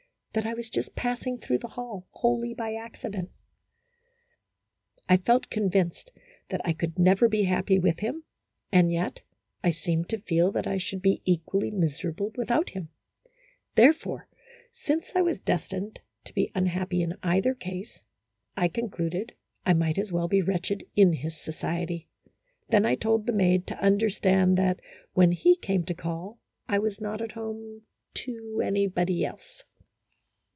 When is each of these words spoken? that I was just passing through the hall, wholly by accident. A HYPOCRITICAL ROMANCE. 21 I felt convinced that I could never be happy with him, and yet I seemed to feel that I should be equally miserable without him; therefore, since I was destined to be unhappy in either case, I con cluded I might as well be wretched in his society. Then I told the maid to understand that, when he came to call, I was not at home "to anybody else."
that 0.33 0.45
I 0.47 0.53
was 0.53 0.69
just 0.69 0.95
passing 0.95 1.37
through 1.39 1.57
the 1.57 1.67
hall, 1.67 2.07
wholly 2.11 2.53
by 2.53 2.73
accident. 2.73 3.31
A 5.09 5.15
HYPOCRITICAL 5.15 5.17
ROMANCE. 5.17 5.21
21 5.23 5.23
I 5.23 5.25
felt 5.25 5.49
convinced 5.81 6.11
that 6.47 6.61
I 6.63 6.71
could 6.71 6.97
never 6.97 7.27
be 7.27 7.43
happy 7.43 7.77
with 7.77 7.99
him, 7.99 8.23
and 8.71 8.89
yet 8.89 9.23
I 9.61 9.71
seemed 9.71 10.07
to 10.07 10.21
feel 10.21 10.49
that 10.53 10.65
I 10.65 10.77
should 10.77 11.01
be 11.01 11.21
equally 11.25 11.69
miserable 11.69 12.31
without 12.37 12.69
him; 12.69 12.87
therefore, 13.75 14.29
since 14.71 15.11
I 15.17 15.21
was 15.21 15.37
destined 15.41 15.99
to 16.23 16.33
be 16.33 16.49
unhappy 16.55 17.01
in 17.01 17.15
either 17.21 17.53
case, 17.53 18.01
I 18.55 18.69
con 18.69 18.89
cluded 18.89 19.31
I 19.65 19.73
might 19.73 19.97
as 19.97 20.13
well 20.13 20.29
be 20.29 20.41
wretched 20.41 20.85
in 20.95 21.11
his 21.11 21.35
society. 21.35 22.07
Then 22.69 22.85
I 22.85 22.95
told 22.95 23.25
the 23.25 23.33
maid 23.33 23.67
to 23.67 23.81
understand 23.83 24.57
that, 24.57 24.79
when 25.11 25.33
he 25.33 25.57
came 25.57 25.83
to 25.83 25.93
call, 25.93 26.39
I 26.69 26.79
was 26.79 27.01
not 27.01 27.21
at 27.21 27.33
home 27.33 27.81
"to 28.13 28.61
anybody 28.63 29.25
else." 29.25 29.63